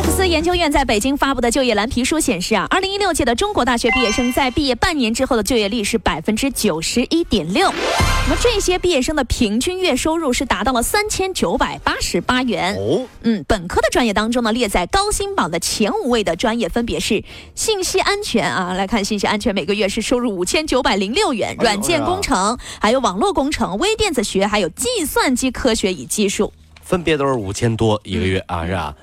[0.00, 7.70] 麦克斯研究院在北京发布的就业蓝皮书显示啊，二零一六届的中国大学毕业生在毕业半年之后的就业率是百分之九十一点六。
[7.70, 12.74] 那么这些毕业生的平均月收入是达到了三千九百八十八元。
[12.76, 17.22] 哦，嗯，本科的专业当中呢，列在高薪榜的前五位的专业分别是
[17.54, 26.50] 信息安全啊，来看信息安全每个月是收入五千九百零六元，软件工程，还有网络工程、微电子学，还有计算机科学与技术。
[26.82, 28.94] 分别都是五千多一个月啊，是吧？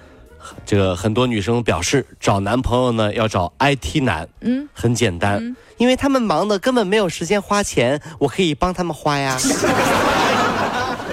[0.65, 9.37] 这个很多女生表示找男朋友呢要找 IT 男，嗯，很简单，因为他们忙的根本没有时间花钱，我可以帮他们花呀。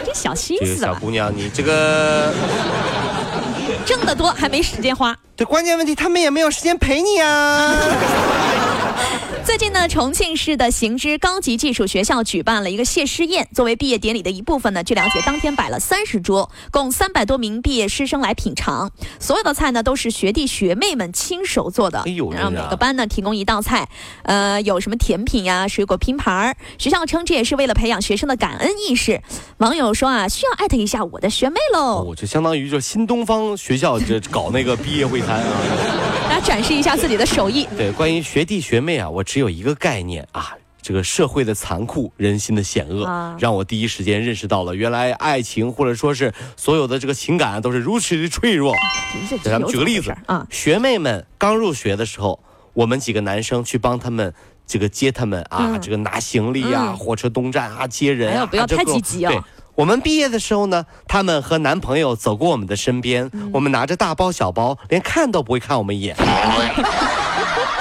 [0.04, 2.32] 这小心思吧，小姑娘，你这个
[3.84, 5.16] 挣得多还没时间花。
[5.36, 7.74] 对关键问题，他们也没有时间陪你啊。
[9.44, 18.90] 最近呢，重庆市的行知高级技术学校举办了一个谢师宴，作为毕业典礼的一部分呢，据了解，当天摆了三十桌，共三百多名毕业师生来品尝。
[19.20, 23.88] 所有的菜呢都是学弟学妹们亲手做的，然后每个班呢提供一道菜，
[24.22, 26.56] 呃，有什么甜品呀、水果拼盘儿。
[26.78, 29.22] 学校称这也是为了培养学生的感恩意识。
[29.58, 36.03] 网友说啊，需要艾特一下我的学妹喽，哦，就相当于就新东方学校这搞那个毕业会餐啊。
[36.34, 37.64] 大家展示一下自己的手艺。
[37.76, 48.74] 对，关于学弟学妹啊，我只有一个概念啊，这个社会的残酷，人心的险恶，啊让我第一时间认识到了，原来爱情或者说是所有的这个情感啊都是如此的脆弱。
[49.44, 52.40] 咱们举个例子啊，学妹们刚入学的时候，
[52.72, 54.34] 我们几个男生去帮他们。
[54.66, 59.38] 这个接他们啊，嗯这个拿行李啊，嗯火车东站啊，接人啊，哎呦不要太积极啊对，
[59.74, 66.14] 我们毕业的时候呢，他们和男朋友走过我们的身边，嗯我们拿着大包小包，连看都不会看我们一眼。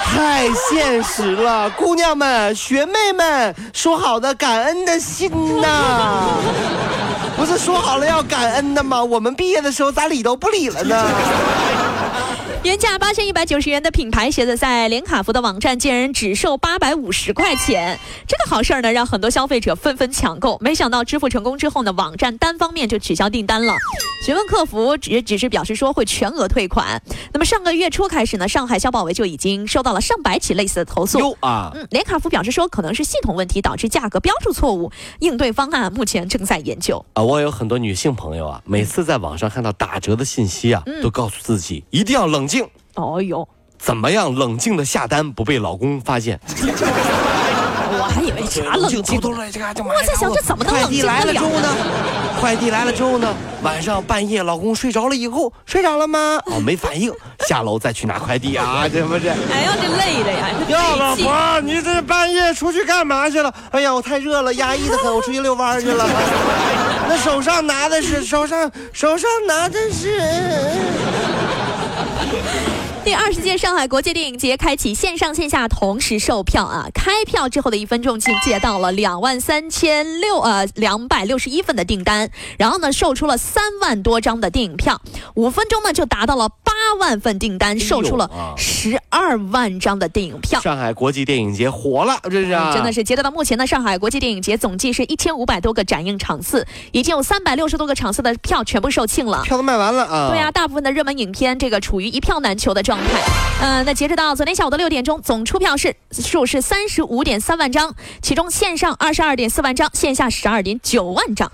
[0.04, 6.30] 太现实了，姑娘们、学妹们，说好的感恩的心呐，
[7.36, 9.02] 不是说好了要感恩的吗？
[9.02, 11.06] 我们毕业的时候咋理都不理了呢？
[12.64, 17.98] 原价八千一百九十元的品牌鞋子，在连卡佛的网站竟然只售八百五十块钱。
[18.26, 20.56] 这个好事儿呢，让很多消费者纷纷抢购。
[20.62, 23.74] 没想到支付成功之后呢，网站单方面就取消订单了。
[24.24, 27.02] 询问客服，只只是表示说会全额退款。
[27.34, 31.36] 那么上个月初开始呢，上海消保委就已经收到了上百起类似的投诉。
[31.40, 37.04] 啊，嗯，连卡佛表示说，可能是系统问题导致价格标注错误，应对方案目前正在研究。
[37.12, 42.53] 啊，我有很多女性朋友啊，每次在网上看到打折的信息啊，都告诉自己一定要冷静。
[42.96, 43.46] 哦哟，
[43.78, 46.38] 怎么样冷静的下单不被老公发现？
[47.96, 49.38] 我还以为啥冷静我
[50.04, 51.68] 在想这怎么能快递冷静得了来了之后呢？
[52.40, 53.34] 快递来了之后呢？
[53.62, 56.40] 晚上半夜老公睡着了以后，睡着了吗？
[56.46, 57.12] 哦，没反应，
[57.46, 59.28] 下楼再去拿快递啊， 这不是？
[59.28, 60.48] 哎呀，这累的呀！
[60.68, 63.52] 这哟，老婆，你这半夜出去干嘛去了？
[63.70, 66.04] 哎呀，我太热了，压抑的很，我出去遛弯去了。
[67.08, 70.20] 那手上拿的是手上手上拿的是。
[73.14, 76.88] 二十届上海国际电影节开启线上线下同时售票啊！
[76.92, 85.00] 开票之后的一分钟，竟接到了两万三千六呃两百六十一份的订单，然后呢售出了三万多张的电影票，
[85.34, 86.48] 五分钟呢就达到了
[86.98, 90.60] 万份订单，售出了啊十二万张的电影票。
[90.60, 99.42] 上海国际电影节火了，这是、啊真的是截止到目前呢，上海国际电影节总计是一千五百多个展映场次，已经有三百六十多个场次的票全部售罄了。
[99.44, 100.30] 票都卖完了啊！
[100.30, 103.20] 对啊，大部分的热门影片这个处于一票难求的状态。
[103.60, 111.50] 呃，那截止到昨天下午的六点钟，总出票是数是三十五点三万张，其中线上二十二点四万张，线下十二点九万张。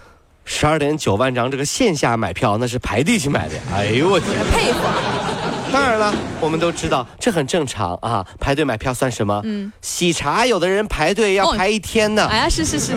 [0.52, 3.54] 十二点九万张，这个线下买票那是排队去买的。
[3.72, 4.30] 哎呦我天！
[4.52, 4.94] 佩服啊！
[5.72, 9.40] 当然了，我们都知道这很正常啊，排队买票算什么？
[9.44, 12.92] 嗯，喜茶有的人排队要哦排一天呢，哎呀，是是是，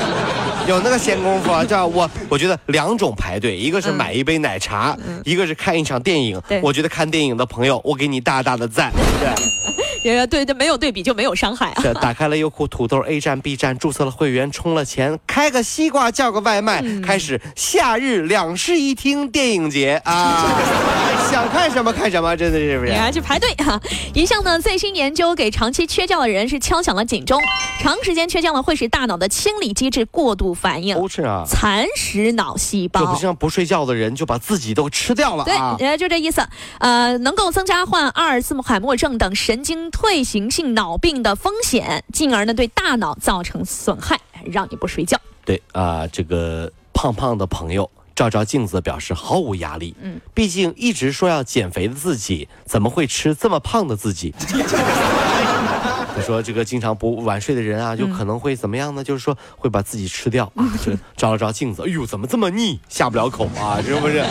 [0.68, 1.64] 有那个闲工夫啊。
[1.64, 4.94] 这样我我觉得两种排队，一个是嗯买一杯奶茶，
[5.24, 6.60] 一个是看一场电影对。
[6.62, 8.92] 我觉得看电影的朋友，我给你大大的赞。
[8.92, 11.80] 对 不对，呃，对对，没有对比就没有伤害啊。
[11.82, 20.48] 这打开了优酷、土豆、A 站、B 站，注册了会员，充了钱，开个西瓜，叫个外卖，嗯开始夏日两室一厅电影节啊！
[21.30, 22.98] 想看什么看什么，真的是不是你？
[22.98, 23.80] 还去排队哈、
[24.12, 27.40] 一项呢最新研究给长期缺觉的人是敲响了警钟，
[27.80, 33.00] 长时间缺觉呢会使大脑的清理机制过度反应，都是啊，蚕食脑细胞。
[33.00, 35.76] 就不像不睡觉的人就把自己都吃掉了对，啊！
[35.78, 36.42] 呃，就这意思。
[36.78, 45.16] 呃，能够增加患阿尔茨海默症等神经退行性脑病的风险，进而呢对大脑造成损害，让你不睡觉。
[45.44, 49.94] 对啊，这个胖胖的朋友照照镜子表示毫无压力。
[50.00, 54.34] 嗯，毕竟一直说要减肥的自己，怎么会吃这么胖的自己？
[56.14, 59.02] 他说这个经常不晚睡的人啊，就可能会怎么样呢？
[59.02, 60.68] 就是说会把自己吃掉啊。
[60.84, 63.80] 就照了照镜子，哎呦，怎么这么腻，下不了口啊？
[63.82, 64.22] 是不是？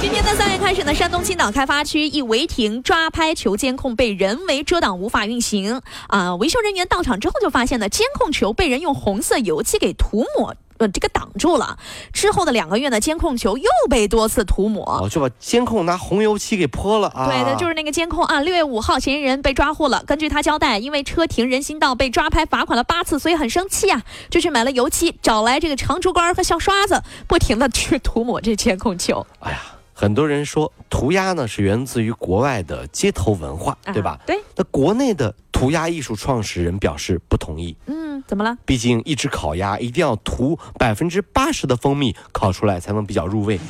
[0.00, 5.82] 今天的三月开始呢，山东青岛开发区一违停抓拍球监控被人为遮挡，无法运行。
[6.08, 10.56] 啊，维修人员到场之后就发现呢，监控球被人用红色油漆给涂抹。
[10.78, 11.76] 呃，这个挡住了。
[12.14, 17.26] 之后的两个月呢，监控球又被多次涂抹，哦，就把监控拿红油漆给泼了啊。
[17.26, 18.40] 对的，就是那个监控啊。
[18.40, 20.02] 六月五号，嫌疑人被抓获了。
[20.06, 29.26] 根据他交代，因为车停人行道被抓拍罚款了八次，所以很生气啊，就去买了油漆，找来这个长竹竿和小刷子，不停的去涂抹这监控球。
[29.40, 29.60] 哎呀，
[30.00, 34.18] 很多人说涂鸦呢是源自于国外的街头文化，对吧？
[34.24, 34.40] 对。
[34.56, 37.76] 那国内的涂鸦艺术创始人表示不同意。
[37.84, 38.56] 嗯，怎么了？
[38.64, 43.60] 毕竟一只烤鸭一定要涂百分之八十的蜂蜜烤出来才能比较入味。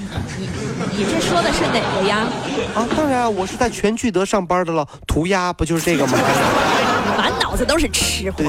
[0.96, 2.18] 你这说的是哪个鸭？
[2.76, 6.16] 啊，当然啊，我是在全聚德上班的了，涂鸦不就是这个吗？
[7.50, 8.44] 满脑子都是吃货。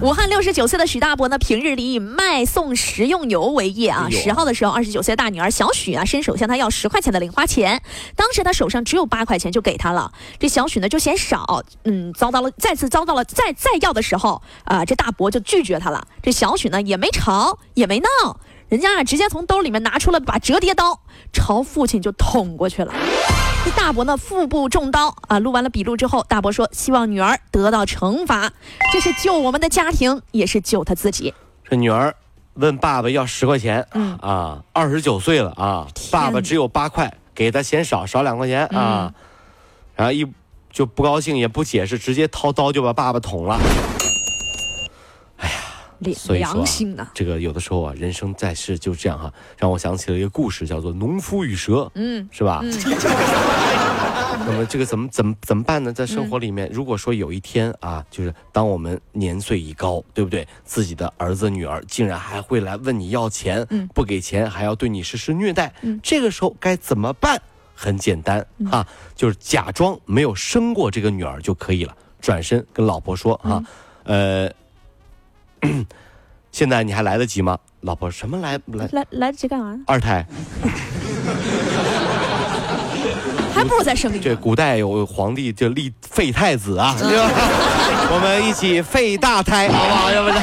[0.00, 4.08] 武汉六十九岁的许大伯呢，平日里以卖送食用油为业啊。
[4.10, 7.80] 十号的时候，二十九岁大女儿小许啊，伸手向他要十块钱的零花钱，
[8.16, 10.10] 当时他手上只有八块钱，就给他了。
[10.40, 16.08] 这小许呢就嫌少，嗯，遭到了再次遭到了再再要的时候啊，这大伯就拒绝他了。
[16.20, 21.00] 这小许呢也没吵也没闹，人家啊直接从兜里面拿出了把折叠刀，
[21.32, 22.92] 朝父亲就捅过去了。
[23.66, 28.52] 这大伯呢腹部中刀啊，录完了笔录之后，大伯说希望女儿得到惩罚，
[28.92, 31.34] 这是救我们的家庭，也是救他自己。
[31.68, 32.14] 这女儿
[32.54, 39.12] 问爸爸要十块钱，嗯啊，二十九岁了啊，爸爸只有八块，给他嫌少，少两块钱啊，
[39.96, 40.24] 然后一
[40.70, 43.58] 就不高兴，也不解释，直接掏刀就把爸爸捅了。
[46.14, 47.08] 所以说、良心呢？
[47.14, 52.60] 这个有的时候啊，人生在世就这样哈，让我想起了一个故事，叫做《农夫与蛇》，嗯，是吧？
[54.48, 55.92] 那么这个怎么怎么怎么办呢？
[55.92, 60.46] 在生活里面，如果说有一天啊，就是当我们年岁已高，对不对？
[60.64, 65.72] 自己的儿子女儿竟然还会来问你要钱，嗯不给钱还要对你实施虐待，
[66.02, 67.40] 这个时候该怎么办？
[67.74, 73.62] 很简单哈、就是假装没有生过这个女儿就可以了，转身跟老婆说哈、
[74.04, 74.50] 呃。
[76.52, 77.58] 现在你还来得及吗？
[77.82, 79.78] 老婆，什么来来来来得及干嘛？
[79.86, 80.24] 二胎？
[83.54, 84.34] 还不如再生一这。
[84.36, 87.30] 古代有皇帝就立废太子啊，对吧？
[88.12, 90.10] 我们一起废大胎，好不好？
[90.12, 90.42] 要不然。